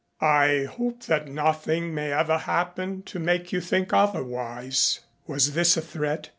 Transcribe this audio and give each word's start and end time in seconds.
"I 0.19 0.63
hope 0.67 1.03
that 1.03 1.27
nothing 1.27 1.93
may 1.93 2.11
ever 2.11 2.39
happen 2.39 3.03
to 3.03 3.19
make 3.19 3.51
you 3.51 3.61
think 3.61 3.93
otherwise." 3.93 5.01
Was 5.27 5.53
this 5.53 5.77
a 5.77 5.81
threat? 5.81 6.29